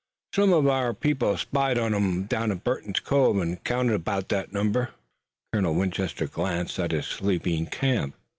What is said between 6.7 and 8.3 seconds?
at his sleeping camp.